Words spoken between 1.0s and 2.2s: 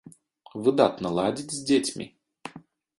ладзіць з дзецьмі.